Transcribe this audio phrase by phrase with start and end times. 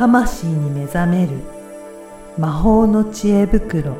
[0.00, 1.32] 魂に目覚める
[2.38, 3.98] 魔法の知恵袋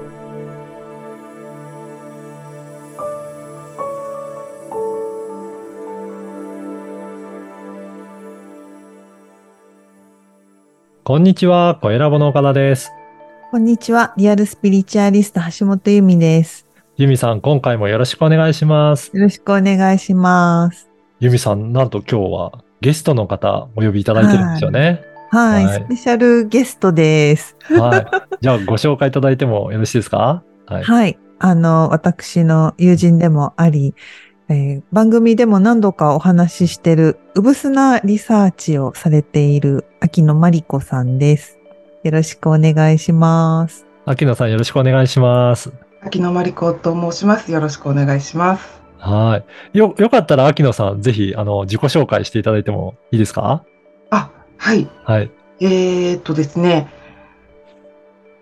[11.05, 12.91] こんにちは、小ラボの岡田です。
[13.51, 14.15] こんにちは。
[14.17, 16.67] リアルスピリチュアリスト橋本由美です。
[16.97, 19.15] ゆみさん、今回もよろしくお願いします。
[19.15, 20.89] よろしくお願いします。
[21.19, 25.10] ゆみさん、なんと今日はゲストの方お呼びいただいてるんですよね。
[25.31, 27.57] はい、はいスペシャルゲストです。
[27.69, 28.07] はい。
[28.41, 30.43] じゃあ、ご紹介いただいてもよろしいですか？
[30.67, 30.83] はい。
[30.83, 31.19] はい。
[31.39, 33.95] あの、私の友人でもあり、
[34.49, 41.59] えー番組でも何度かお話ししてる、うぶすなリサーチをされている秋野まりこさんです。
[42.03, 43.87] よろしくお願いします。
[44.07, 45.71] 秋野さん、よろしくお願いします。
[46.03, 47.53] 秋野真理子と申します。
[47.53, 48.83] よろしくお願いします。
[48.99, 49.43] は
[49.75, 49.79] い。
[49.79, 53.65] よ、よかったら秋野さん、ぜひ、あの、自己紹介していただいてもいいですか？
[54.11, 54.89] あ、はい。
[55.05, 55.31] はい。
[55.61, 56.93] えー、っとですね、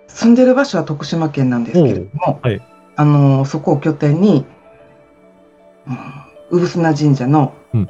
[0.09, 2.61] 住んでる場所は徳島県なんですけれども、はい
[2.97, 4.45] あの、そこを拠点に、
[6.51, 7.89] うん、産砂神社の、うん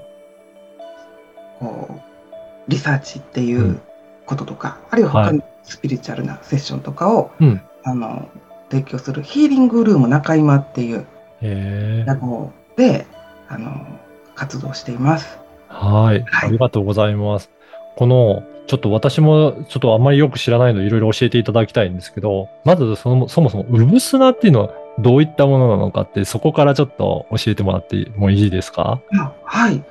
[1.59, 3.81] こう、リサーチっていううん
[4.27, 8.29] こととか、あるいは他はにスピリチュアルなセッションとかを、うんあの、
[8.71, 11.07] 提供するヒーリングルーム中今っていう
[11.41, 13.07] え屋号で、
[13.49, 13.87] あの、
[14.35, 15.39] 活動しています。
[15.69, 16.25] はい。
[16.31, 17.51] あはいりがとうございます。
[17.99, 29.01] この、ちょっと私もちょっとあんまりよく知らないのでいろいろ教えていただきたいんですけど、まずそのそもそも、うぶすなっていうのはどういったものなのかって、そこからちょっと教えてもらってもいいですか？
[29.19, 29.83] あはい。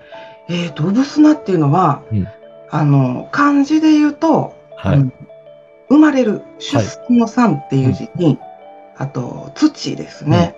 [0.48, 2.28] えっ、と、うぶすなっていうのは、うん
[2.70, 5.12] あの、漢字で言うと、はい。
[5.90, 8.40] 生まれる、出産の産っていう字に、
[8.96, 10.56] あと、土ですね。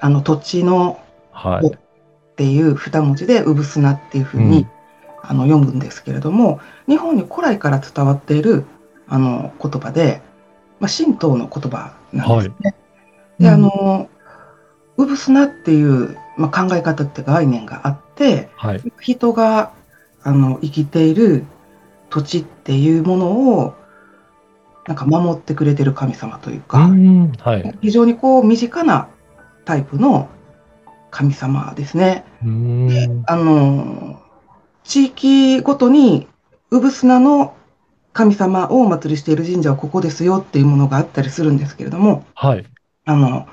[0.00, 1.00] あの、土地の
[1.32, 1.66] はい。
[1.66, 1.78] っ
[2.36, 4.68] ていう二文字で、うぶすなっていうふうに、うん
[5.28, 8.64] あの読むんですけれども、日本に古来から伝わっている
[9.06, 10.22] あの言葉で、
[10.80, 12.74] まあ、神道の言葉なんですね。
[13.38, 14.08] で、あの、
[14.96, 18.82] うぶすなっていう、まあ、考え方って概念があって、はい。
[19.00, 19.72] 人が
[20.22, 21.44] あの生きている
[22.10, 23.74] 土地っていうものを
[24.86, 27.32] なんか守ってくれてる神様といううか、ん。
[27.32, 27.78] はい。
[27.80, 29.08] 非常にこう身近な
[29.64, 30.28] タイプの
[31.10, 32.24] 神様ですね。
[33.26, 34.13] あの
[34.84, 36.28] 地域ごとに
[36.70, 37.56] 産砂の
[38.12, 42.64] 神様をお祭りしている神社はここですよっていうものがあったりするんですけれども、はい。
[43.06, 43.48] あの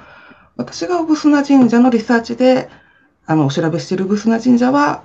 [0.56, 2.70] 私が産砂神社のリサーチで
[3.26, 5.04] あのお調べしている産砂神社は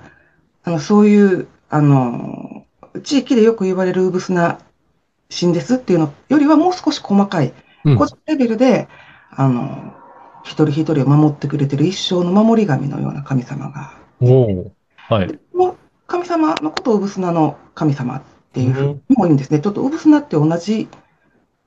[0.62, 2.66] あのそういうあの
[3.02, 4.58] 地域でよく言われる産砂
[5.30, 7.52] 神ですっていうのよりはもう少し細かい
[7.84, 8.06] うん個。
[8.06, 8.88] 人レベルで、
[9.30, 9.94] あの
[10.42, 14.72] 一人一人を守ってくれてる一生の守り神のような神様がおお。
[14.96, 15.28] はい。
[15.28, 18.22] でこの神様のことを産砂の神様っ
[18.52, 19.60] ていうふうにも言うんですね。
[19.60, 20.88] ちょっと産砂って同じ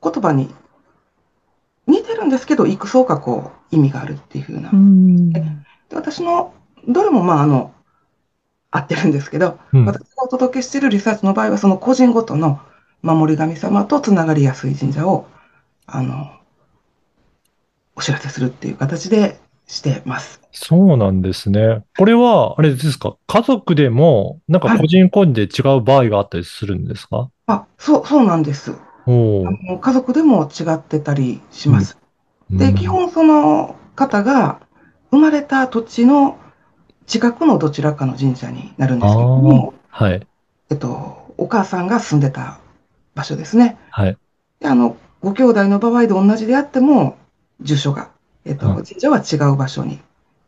[0.01, 0.53] 言葉に
[1.87, 4.69] 似てるんですけど、いくそうかこう意味があるっていうふうな。
[4.71, 5.31] うん。
[5.31, 5.43] で
[5.93, 6.53] 私の
[6.87, 7.73] どれもまああの
[8.71, 9.85] 合ってるんですけど、うん。
[9.85, 12.59] 私がお届けしているリサーチの場合はその個人ごとの
[13.01, 15.27] 守り神様とつながりやすい神社を
[15.85, 16.31] あの
[17.95, 19.39] お知らせするっていう形で
[19.69, 20.41] してます。
[20.51, 21.83] そうなんですね。
[21.97, 23.15] これは、あれですか？
[23.27, 27.29] 家族でも、なんか個人個人で違う場合があったりするんですか？
[27.45, 28.75] あ、そう、そうなんです。
[29.05, 29.51] おおあ。
[29.71, 31.97] の家族でも違ってたりします。
[32.49, 34.59] で、うん基本その方が
[35.11, 36.39] 生まれた土地の
[37.05, 40.27] 近くのどちらかの神社になるんですけども、はい。
[40.71, 42.59] えっと、お母さんが住んでた
[43.13, 43.77] 場所ですね。
[43.91, 44.17] はい。
[44.59, 47.17] で、あの、ご兄弟の場合で同じであっても、
[47.61, 48.09] 住所が、
[48.49, 48.83] えっと、うん。
[48.83, 49.99] 神社は違う場所に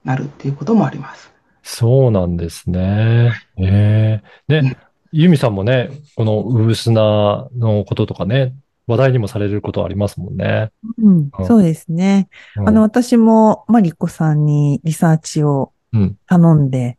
[0.03, 1.31] なるっていうこともあります。
[1.63, 3.31] そうなんですね。
[3.57, 4.65] ええうん。
[4.65, 4.77] ね、
[5.11, 8.55] ユミさんもね、このウブスナのこととかね、
[8.87, 10.71] 話題にもされることありますもんね。
[10.97, 11.29] うん。
[11.37, 11.45] うん。
[11.45, 12.27] そうですね。
[12.57, 12.69] うん。
[12.69, 16.17] あの、私もマリコさんにリサーチをうん。
[16.25, 16.97] 頼んで、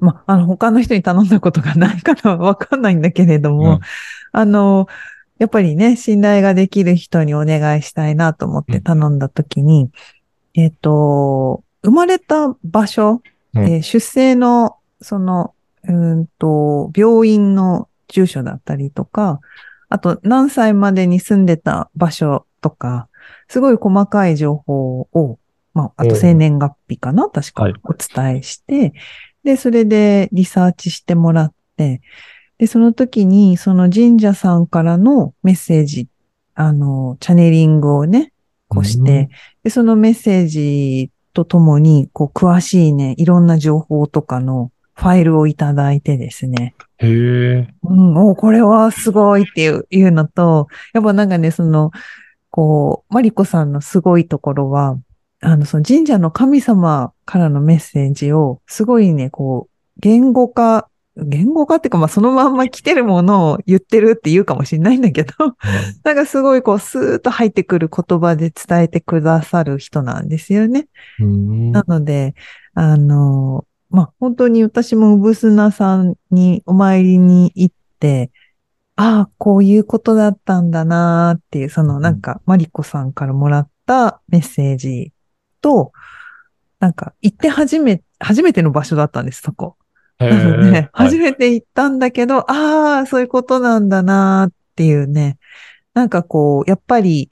[0.00, 3.80] まあ、あの、他の人に頼んだことがないからわかんないんだけれども、うん。
[4.32, 4.86] あの、
[5.38, 9.90] やっぱりね、信頼ができる人にお願いしたいなと思って頼んだときに、
[10.54, 13.22] えっと、生まれた場所、
[13.54, 13.64] うん。
[13.64, 15.54] えー出生の、その、
[15.84, 19.40] うーんと、病院の住所だったりとか、
[19.88, 23.08] あと何歳までに住んでた場所とか、
[23.48, 25.38] すごい細かい情報を、
[25.74, 27.74] まあ、あと生年月日かな確かはい。
[27.84, 28.92] お伝えして、
[29.44, 32.00] で、それでリサーチしてもらって、
[32.58, 36.08] で、その時に、その神社さんからのメッセージ、
[36.54, 38.32] あの、チャネリングをね、
[38.68, 39.30] こうして、
[39.64, 46.74] で、そのメッセージとともに、こう、詳しいね、いろんな情報とかのファイルをいただいてですね。
[46.98, 47.68] へえ。
[47.84, 51.92] うん、おこれはすごいっていういうのと、やっぱなんかね、その、
[52.50, 54.98] こう、マリコさんのすごいところは、
[55.40, 60.88] あの、その神社の神様からのメッセージを、すごいね、こう、言語化、
[61.24, 65.32] 言語化っていうか、まあ、そのまんま来てるものを言ってるって言うかもしれないんだけど、
[66.04, 70.88] なんかすごいこう、スーッと入ってくる言葉で伝えてくださる人なんですよね。
[71.18, 71.72] うん。
[71.72, 72.34] なので、
[72.74, 78.30] あの、まあ、本当に私もうぶすなさんにお参りに行って、
[78.96, 85.12] ああ、こういうことだったんだなーっていう、そのなんか、マリコさんからもらったメッセージ
[85.60, 85.92] と、
[86.80, 89.77] なんか、行って初め、初めての場所だったんです、そこ。
[90.20, 90.88] へなので、え。
[90.92, 95.38] 初めて行ったんだけど、ああ、そういうことなんだなーっていうね。
[95.94, 97.30] なんかこう、やっぱり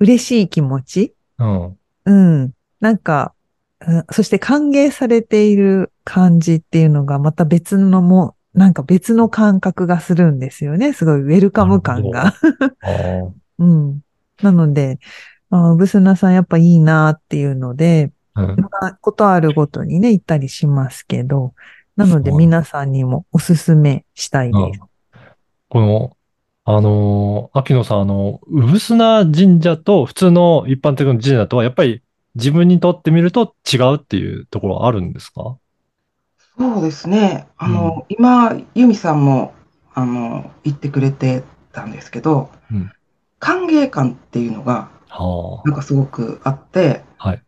[0.00, 1.78] 嬉しい気持ちうん。
[2.04, 2.12] う
[2.46, 2.52] ん。
[2.80, 3.34] なんか、
[3.80, 10.92] うんそして歓迎されている感じっていうのがまた別のも、なんか別の感覚がするんですよね。
[10.92, 12.34] すごいウェルカム感が。
[13.58, 14.00] うん。
[14.42, 14.98] なので、
[15.50, 18.56] あブスナさんやっぱいいなっていうので、うん。
[18.56, 21.54] まあことあるごとにね、行ったりしますけど、
[21.98, 24.80] なので皆さんにもおすすめしたいです。
[25.68, 26.16] この、
[26.64, 32.02] あのー秋野さん、あの、うぶすな神社と普通の一般的な神社とは、やっぱり
[32.36, 35.56] 自分にとってみると違うっていうところはあるんですか？
[36.56, 37.48] そうですね。
[37.56, 39.52] あの、今、ユミさんも、
[39.92, 41.42] あの、言ってくれて
[41.72, 42.92] たんですけど、うん。
[43.40, 47.42] 歓迎感っていうのが、はなんかすごくあって、はい。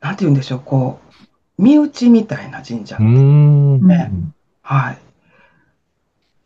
[0.00, 1.03] なんて言うんでしょう、こう、
[1.58, 2.98] 身内みたいな神社あ。
[2.98, 3.86] うーん。
[3.86, 4.10] ね
[4.62, 4.98] はい。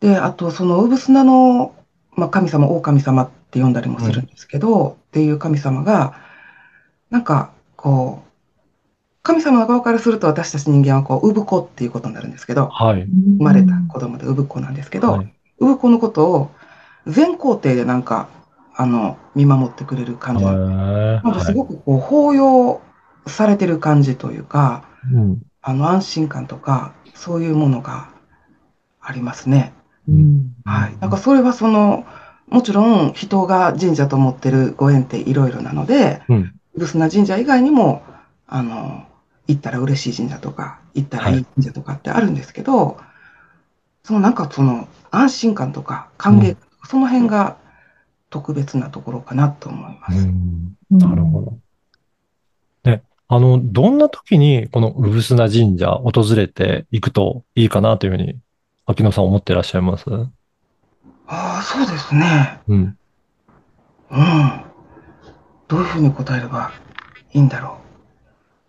[0.01, 1.75] で、あと、その、うぶすなの、
[2.13, 6.15] まあ、神様、狼様って呼んだりもするんですけど、っていう神様が、
[7.11, 8.29] なんか、こう、
[9.23, 13.03] 神様の側からすると私たち人間は、こう、産子っていうことになるんですけど、はい。
[13.05, 15.35] 生まれた子供で産子なんですけど、はい。
[15.61, 16.51] 産子のことを
[17.07, 18.29] 全皇帝でなんか、
[18.77, 22.81] あの、見守ってくれる感じなんかすーごくこう、抱擁
[23.29, 25.43] されてる感じというか、うん。
[25.63, 28.11] あの、安心感とか、そういうものが
[29.01, 29.73] ありますね。
[30.09, 30.97] うんはい。
[31.01, 32.07] なんかそれはその、
[32.47, 36.55] もちろん人が神社と思ってるご縁っていろいろなので、うん。
[36.77, 38.03] ブスな神社以外にも、
[38.47, 39.07] あの、
[39.47, 42.99] 行ったら嬉しい神社とか、行ったらいい神社とかってあるんですけど、
[44.05, 47.57] そのなんかその安心感とか歓迎、その辺が
[48.31, 50.27] 特別なところかなと思います。
[50.27, 51.59] うんなるほど。
[53.29, 58.39] で、あの、どんな時にこのうぶすな神社訪れていくといいかなというふうに、
[58.87, 60.05] 秋野さん思ってらっしゃいます？
[61.27, 62.61] ああ、そうですね。
[62.69, 62.99] うん。
[64.11, 64.63] うん。
[65.69, 66.73] どういうふうに答えれば
[67.35, 67.77] いいんだろ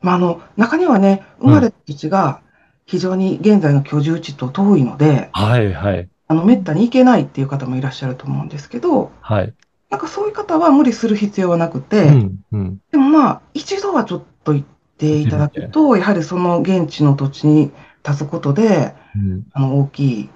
[0.02, 0.06] う。
[0.06, 2.42] まあ、あの、中にはね、生まれた土地が
[2.86, 9.54] 非常に現在の居住地と遠いので、はい、はい、あの、めったに行けないっていう方もいらっしゃると思うんですけど、はい。
[9.90, 12.82] なんかそういう方は無理する必要はなくて、うん、うん。
[12.92, 17.72] でもまあ、一度はちょっと行っていただくと、やはりその現地の土地に
[18.06, 20.30] 立つことで、うんあの、大きい、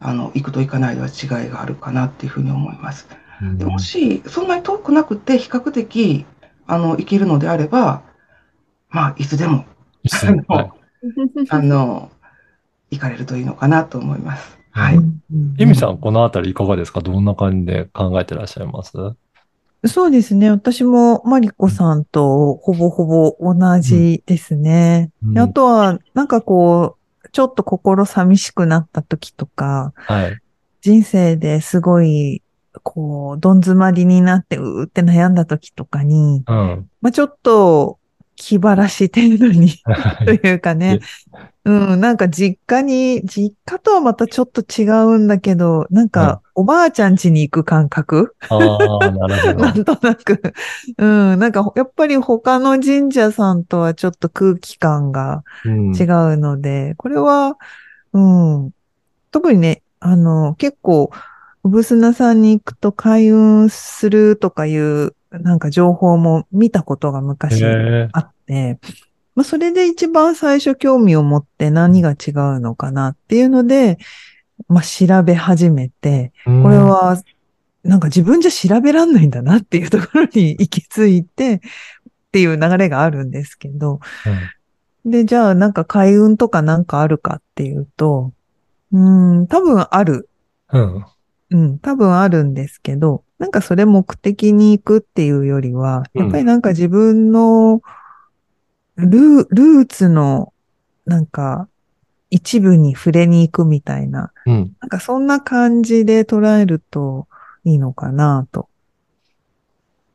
[0.00, 3.06] あの、行くと行かないでは違いがあるかなっていうふうに思います。
[3.42, 6.24] うんでもし、そんなに遠くなくて、比較的、
[6.66, 8.02] あの、行けるのであれば、
[8.88, 9.66] まあ、いつでも、
[11.50, 12.10] あの、
[12.90, 14.58] 行かれるといいのかなと思います。
[14.76, 14.98] はい。
[15.58, 17.00] エミさん、このあたりいかがですか？
[17.00, 18.92] どんな感じで考えてらっしゃいます？
[19.86, 20.50] そうですね。
[20.50, 25.12] 私もマリコさんとほぼほぼ同じですね。
[25.22, 30.38] うんであとは、なんかこう、ちょっと心寂しくなった時とか、はい。
[30.82, 32.42] 人生ですごい、
[32.82, 36.90] こう、どん詰まりになって、うーって悩んだ時とかに、うん。
[37.00, 37.98] まあちょっと
[38.36, 39.82] 気晴らし程度に
[40.24, 41.00] というかね、
[41.64, 48.36] うん、なんか実家に、実家とはまたちょっと違うんだけど、なんかおばあちゃん家に行く感覚？
[48.48, 49.54] ああ、なるほど。
[49.66, 50.40] なんとなく。
[50.96, 51.38] うん。
[51.40, 57.56] なんか、やっぱり他の神社さんとはちょっと空気感がうん違うので、これは、
[58.12, 58.70] うん。
[59.32, 61.10] 特にね、あの、結構、
[61.64, 68.78] うぶすなさんに行くと開運するとかいう、なんか情報も見たことが昔あって、
[69.34, 73.98] まあ、それで一番最初興味を持って何が違うのかなっていうので、
[74.68, 77.22] まあ、調べ始めて、うんこれは、
[77.82, 81.60] なんか自分じゃ調べらんないんだなっていうところに行き着いて、っ
[82.32, 84.00] ていう流れがあるんですけど、
[85.04, 88.32] で、じゃあなんか開運とかなんかあるかっていうと、
[88.92, 90.28] うーん、多分ある。
[90.72, 91.04] うん。
[91.50, 97.82] うん、多分あるんですけど、なんかそれ目的に行くっていうよりは、うんやっぱりなんか自分の
[98.96, 100.52] ルー、ルーツの、
[101.04, 101.68] なんか、
[102.30, 104.74] 一部に触れに行くみたいな、うん。
[104.80, 107.28] なんかそんな感じで捉えると
[107.64, 108.68] いいのかなと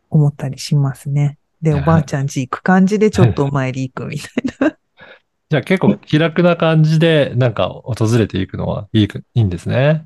[0.09, 1.37] 思ったりしますね。
[1.61, 4.77] で、はいおばあちゃん家行く感じでちょっとお参り行くみたいな。
[5.49, 10.05] じゃあ結構気楽な感じで、なんか訪れていくのはいいく、いいんですね。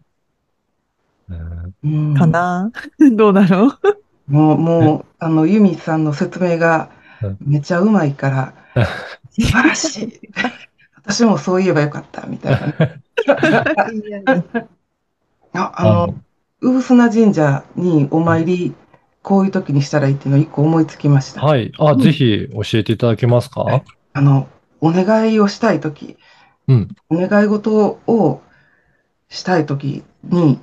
[1.30, 2.72] うんうんかな？
[3.14, 6.90] どうだろうもう、もう、あの、ユミさんの説明が
[7.22, 8.54] うんめっちゃうまいから、
[9.32, 10.20] 素晴らしい。
[10.96, 13.02] 私もそう言えばよかった、みたいなね。
[15.54, 16.16] あ、あの、
[16.62, 18.74] うぶすな神社にお参り、
[19.22, 21.42] こういう時にしたらいいっていうのを一個思いつきました。
[21.42, 21.72] はい。
[21.80, 23.84] あ、ぜひ教えていただけますか？
[24.14, 24.48] あの、
[24.82, 26.18] お願いをしたい時、
[26.68, 26.96] うん。
[27.10, 28.42] お願い事を
[29.30, 30.60] したい時に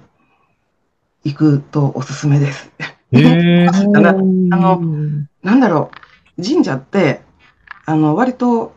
[1.25, 2.71] 行くとおすすめです。
[3.13, 5.91] ええ あのあのうんなんだろ
[6.39, 7.21] う、神社って、
[7.85, 8.75] あの、割と、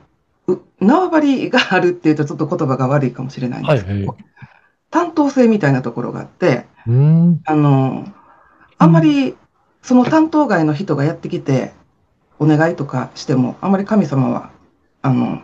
[0.47, 4.15] う縄張りがあるっていうとちょっと言葉が悪いかもしれないんですけど、はいは
[4.91, 7.41] 担当性みたいなところがあって、うん。
[7.45, 8.05] あの、
[8.77, 9.35] あんまり
[9.81, 11.73] その担当外の人がやってきて、
[12.39, 14.51] お願いとかしても、あんまり神様は、
[15.01, 15.41] あの、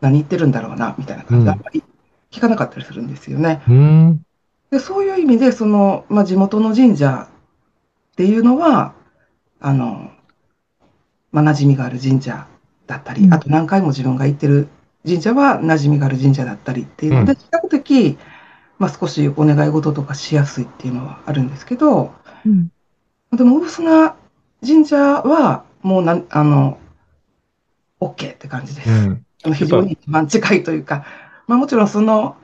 [0.00, 1.82] 何言ってるんだろうな、みたいな感じで、うんあんまり
[2.30, 3.62] 聞かなかったりするんですよね。
[3.68, 4.22] うん。
[4.76, 7.28] でそういう意味で、その、まあ、地元の神社
[8.12, 8.92] っていうのは、
[9.58, 10.10] あの、
[11.32, 12.46] まあ、馴染みがある神社
[12.86, 14.68] だったり、うんあと何回も自分が行ってる
[15.06, 18.18] 神社は馴染みがある神社だったりっていうので、うん比較的、
[18.78, 22.12] まあ、少しお願い事とかしやすいっていうのはあるんですけど、
[22.44, 22.70] うん
[23.34, 24.14] でも、大砂
[24.64, 26.78] 神社は、もうなん、あの、
[28.00, 28.88] OK って感じです。
[28.88, 29.26] うん。
[29.42, 31.04] あの非常に一番近いというか、
[31.46, 32.36] まあもちろんその、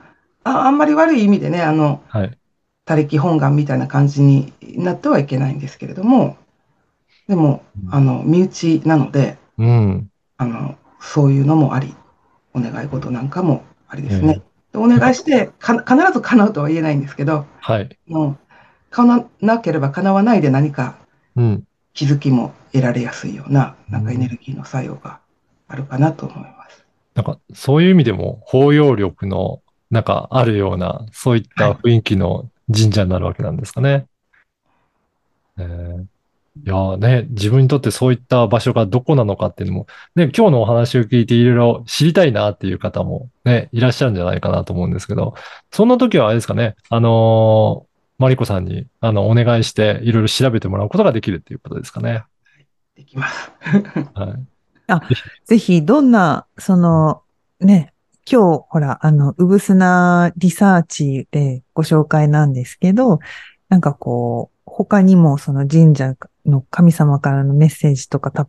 [0.43, 2.37] ああんまり悪い意味でね、あの、はい。
[2.85, 6.37] 他力本願みたいな感じになってはいけないんですけれども、
[7.27, 10.09] でも、あの、身内なので、うん。
[10.37, 11.95] あの、そういうのもあり、
[12.53, 14.41] お願い事なんかもありですえね。
[14.73, 17.97] でお願いしてか、必ず叶うとは言えないんですけど、はい。
[18.07, 18.37] もう、
[18.89, 20.97] 叶わなければ叶わないで何か
[21.35, 21.63] うん。
[21.93, 25.19] 気づきも得られやすいような、なんかエネルギーの作用が
[25.67, 26.85] あるかなと思います。
[27.15, 29.61] なんか、そういう意味でも、包容力の、
[29.93, 34.07] なんか、あるような、そういった雰囲気の神社になるわけなんですかね。
[35.57, 36.05] えー
[36.55, 45.33] いやーね、自分にとってそういった場所がどこなのかっていうのも、ね、今日のお話を聞いていろいろ知りたいなっていう方もね、いらっしゃるんじゃないかなと思うんですけど、
[45.71, 52.23] そんな時はあれですかね、あのーマリコさんに、あの、お願いしていろいろ調べてもらうことができるっていうことですかね。
[52.95, 53.51] できます。
[54.13, 55.45] はい。
[55.45, 57.23] ぜひ、どんな、その、
[57.59, 57.92] ね、
[58.29, 63.19] 今日、ほら、あの、うぶすなリサーチでご紹介なんですけど、
[63.69, 66.15] なんかこう、他にもその神社
[66.45, 68.47] の神様からのメッセージとかた、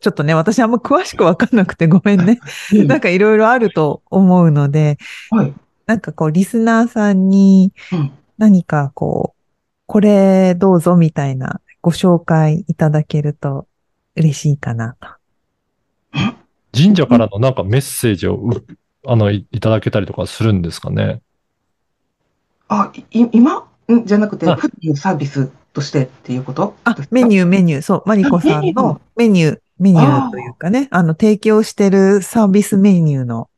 [0.00, 2.40] ちょっとね、私あんま詳しくわかんなくてごめんね。
[2.72, 4.98] なんかいろいろあると思うので、
[5.30, 5.54] はい。
[5.86, 8.12] なんかこう、リスナーさんにうん。
[8.38, 9.42] 何かこう、
[9.86, 13.68] これどうぞみたいなご紹介いただけると
[14.16, 15.08] 嬉しいかなと。
[16.74, 18.66] 神社からのなんかメッセージをう、
[19.06, 21.20] あの、いいただけたりとかするんですかね？
[22.68, 23.66] あ、い今？
[23.90, 24.06] ん？
[24.06, 26.74] じゃなくて、あ普段のサービスとしてっていうこと？
[26.84, 27.46] あ、メニュー。
[27.46, 27.82] メニュー。
[27.82, 33.50] そう、マリコさんのメニュー、メニューというかね、あの、提供してるサービスメニューの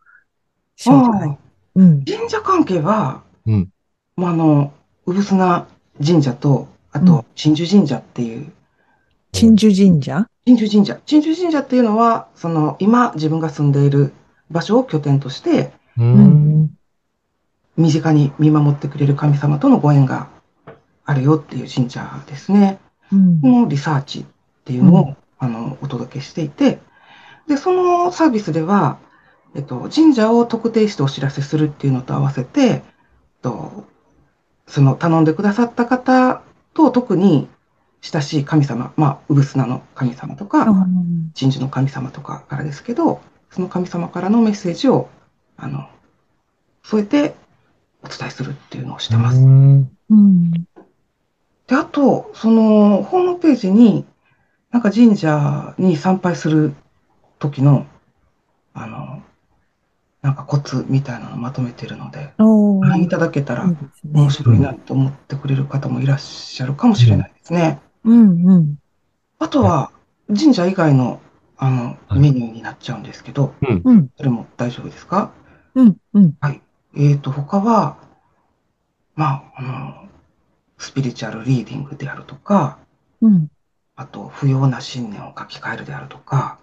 [0.78, 1.28] 紹介。
[1.28, 1.38] あ
[1.76, 2.04] うん。
[2.04, 3.68] 神社関係は、うん。
[4.16, 4.72] もうあの、
[5.06, 5.66] うぶすな
[6.04, 8.50] 神社と、あうんと、鎮守神社っていう、
[9.32, 10.28] 鎮守神社？
[10.46, 10.98] 鎮守神社。
[11.04, 14.12] 鎮守神社っていうのは、その、今自分が住んでいる
[14.54, 16.02] 場所を拠点として、う。
[16.02, 16.70] うん
[17.76, 20.28] 身近に見守ってくれる神様とのご縁が
[21.04, 22.78] あるよっていう神社ですね。
[23.12, 24.24] うんこのリサーチっ
[24.64, 26.78] ていうのを、あの、お届けしていて、
[27.48, 28.98] で、そのサービスでは、
[29.56, 32.82] えっと、神社を特定してお知らせするっていうのと合わせて、えっ
[33.42, 33.84] と、
[34.66, 36.42] その頼んでくださった方
[36.74, 37.48] と特に
[38.00, 43.20] 親しい神様、まあ、うぶすなの神様とか、うん神樹の神様とかからですけど、
[43.54, 45.08] その神様からのメッセージを、
[45.56, 45.88] あの、
[46.82, 47.36] 添えて
[48.02, 49.38] お伝えするっていうのをしてます。
[49.38, 50.50] うんうん。
[50.50, 54.04] で、あと、その、ホームページに、
[54.72, 56.74] なんか神社に参拝する
[57.38, 57.86] 時の、
[58.72, 59.22] あの、
[60.20, 63.70] なんかコツみたいなのをまとめてるので、おご覧いーただけたら
[64.12, 64.30] 面。
[64.30, 67.78] 白いなと思ってくれる方もいらっしゃるかもしれないですね。
[68.04, 68.78] うんうん。
[69.38, 69.92] あとは、
[70.28, 71.20] 神社以外の、
[71.56, 73.82] あの、はいメニューになっちゃうんですけど、うん。
[73.84, 75.32] うんそれも大丈夫ですか？
[75.74, 76.34] うんうん。
[76.96, 77.96] えーと、他は、
[79.16, 80.08] まあ、あの、
[80.78, 82.78] スピリチュアルリーディングであるとか、
[83.20, 83.48] うん。
[83.96, 86.58] あと、不要な信念を書き換えるであるとか、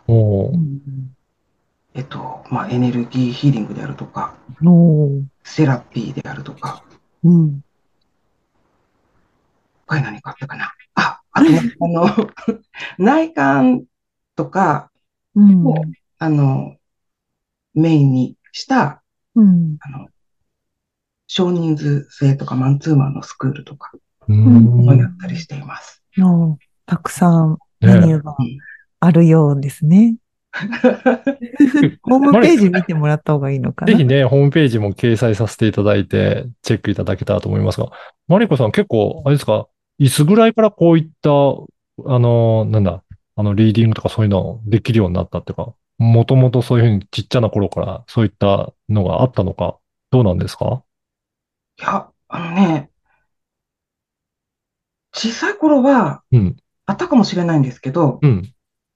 [1.93, 6.83] えっと、まあ、エネルギーヒーリングであるとか、おーセラピーであるとか、
[7.23, 7.61] うん。
[9.87, 10.73] 他に何かあったかな？
[10.95, 12.29] あ、あとね、あの、
[12.97, 13.83] 内観
[14.35, 14.91] とか、
[15.35, 15.63] うん。
[15.63, 15.85] も
[16.17, 16.75] あの、
[17.73, 19.03] メインにした、
[19.35, 19.77] うん。
[19.81, 20.07] あの、
[21.27, 23.91] 少人数制とかマンツーマンのスクールとか
[24.27, 24.97] をん。
[24.97, 26.03] やったりしています。
[26.85, 28.57] たくさんメニューがうん
[29.03, 30.15] あるようですね。
[32.03, 33.91] ホームページ見てもらった方がいいのかな。
[33.91, 37.89] ぜひね、ホームページも掲載させていただいて、チェックいただけたらと思いますが、
[38.27, 43.03] マリコさん結構、あれですか、いつぐらいからこういった、あの、なんだ、
[43.35, 49.77] あの、リーディングとかそういうのできるようになったっていうか、もともとそういうふうにちっちゃな頃からそういったのがあったのか、
[50.09, 50.83] どうなんですか？
[51.79, 52.89] いや、あのね、
[55.13, 58.53] 小さい頃はうん、あったかもしれないんですけど、うん。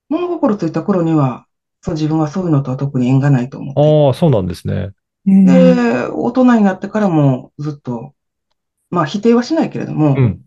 [0.10, 1.46] 物心ついた頃には、
[1.82, 4.90] そう自分はそういうのとは特に縁がないと思ってああ、そうなんですね。
[5.26, 8.14] で、大人になってからもずっと、
[8.90, 10.42] まあ否定はしないけれども、うん。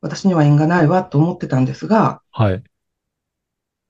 [0.00, 2.62] 私には縁がないわと思ってたんですが、はい。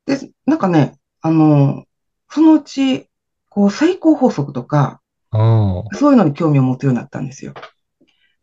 [0.07, 1.85] で、なんかね、あの、
[2.31, 3.09] そのうち、
[3.51, 7.53] こう、成功法則とか、あそういうのに興味を持つようになったんですよ。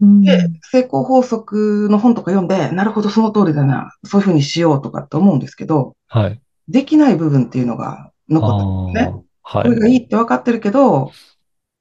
[0.02, 6.42] うんで、成功法則の本とか読んで、なるほど、その通りだな、そういうふうにしようとかって思うんですけど、あ、はい。
[6.68, 9.24] できない部分っていうのが残ったんですね。
[9.44, 9.94] ああ、これがはい。
[9.94, 11.12] いいって分かってるけど、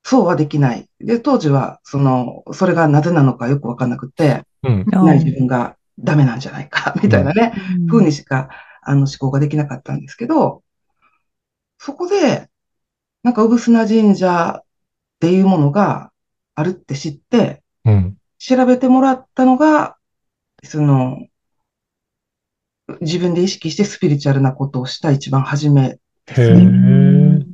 [0.05, 0.89] そうはできない。
[1.01, 4.85] で、当時は、その、それがなぜなのかよく分かんなくて、うん。
[4.87, 8.51] ない自分がダメなんじゃないか、みたいなね、うん風にしか、
[8.83, 10.63] あの、思考ができなかったんですけど、
[11.79, 12.49] そこで、
[13.23, 14.65] なんか、うぶすな神社っ
[15.21, 16.13] ていうものが
[16.55, 18.17] あるって知って、うん。
[18.39, 19.97] 調べてもらったのが、
[20.65, 21.19] その、
[23.01, 25.99] 自分で意識してスピリチュアルなことをした一番初めへ
[26.39, 26.53] え、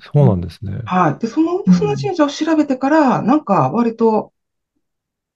[0.01, 0.81] そうなんですね。
[0.85, 1.19] はい。
[1.19, 4.33] で、その、その神社を調べてから、なんか割と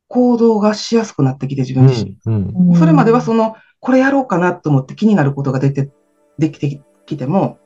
[0.09, 2.71] 行動がしやすくなってきて、自うん分自身。、うん。
[2.71, 5.91] うんそれまではその、これやろうかなと思って気になることが出て、
[6.39, 7.59] できてきても、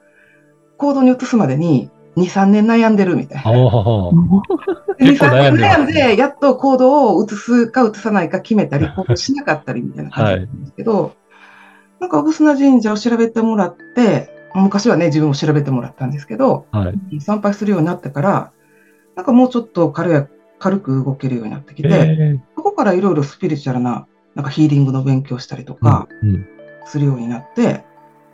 [0.78, 3.58] 行動に移すまでに2、3年悩んでるみたいあな。
[3.58, 4.10] あ、
[4.98, 11.14] で結構悩んでます2 3年悩んで、やっと行動を移すか移さないか決めたり、行動しなかったりみたいな感じなんですけど、
[12.00, 17.20] なんか、小砂神社を調べてもらって、昔はね、自分も調べてもらったんですけど、はい。
[17.20, 18.52] 参拝するようになってから、
[19.16, 20.26] なんかもうちょっと軽や
[20.58, 26.46] 軽く動けるようになってきへて、え、そこからいろいろスピリチュアルな、なんかヒーリングの勉強したりとかうん。
[26.84, 27.84] するようになって、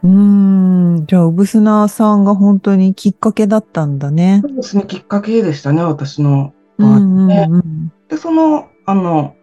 [0.03, 1.07] うーん。
[1.07, 4.43] じゃあ、うぶすなさんが本当にきっかけだったんだね。
[4.45, 6.53] そうですね、きっかけでしたね、私の。
[6.79, 7.93] うんうんねうん。
[8.09, 9.37] で、その、あの、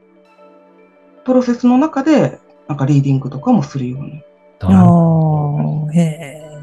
[1.24, 4.22] プロセスの中で、なんかリーディングとかもするように。
[4.60, 6.62] なるほああ、へえ。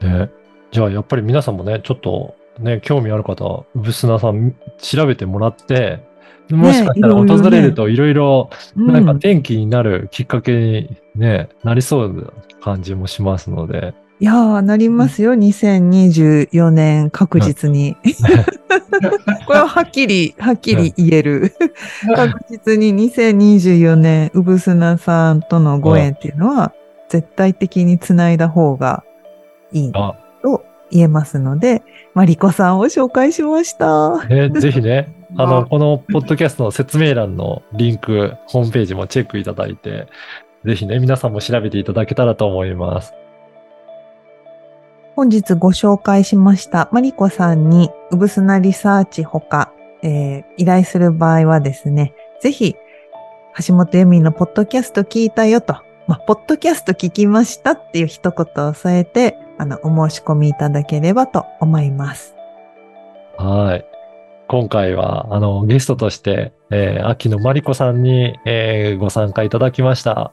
[0.00, 0.30] どね。
[0.70, 6.06] じゃあ、やっぱり皆さんもね、ちょっとね、興味ある方は、うぶすなさん調べてもらって、
[6.50, 9.16] もしかしたら訪れるといろいろ、なんかうん。
[9.18, 15.34] 転機になるきっかけにね、なりそうな感じもしますので、いやー、なりますよ。
[15.34, 17.96] 2024年確実に。
[19.46, 21.52] これははっきり、はっきり言える。
[22.16, 26.72] 確実に2024年、うぶすなさんとのご縁っていうのは、
[27.08, 29.04] 絶対的につないだ方が
[29.72, 31.82] いいあ、と言えますので、
[32.14, 34.24] マリコさんを紹介しました。
[34.24, 40.06] ね、ぜひね、あまあの、このポッドキャストの説明欄のリンク、ホームページもチェックいただいて、
[40.64, 43.14] ぜひね、皆さんも調べていただけたらと思います。
[45.16, 52.76] 本日ご紹介しましたマリコさんにうぶすなリサーチほか、えー依頼する場合はですね、ぜひ、
[53.66, 55.74] 橋本由美のポッドキャスト聞いたよと、
[56.06, 62.36] まあ、ポッドキャスト聞きましたっていう一言を添えて、あの、お申し込みいただければと思います。
[63.36, 63.97] はい。
[64.48, 70.32] 今回は、あの、ゲストとして、えー秋野まりこさんに、えーご参加いただきました。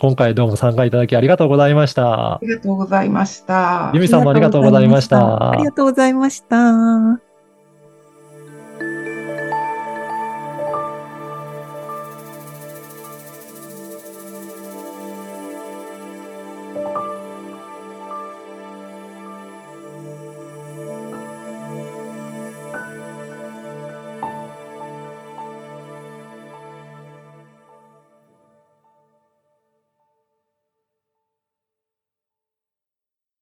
[0.00, 2.38] 今回どうも参加いただきありがとうございましたあ。
[2.42, 4.00] りがとうございました由。
[4.00, 5.52] 美さんもありがとうございました。
[5.52, 7.29] ありがとうございました。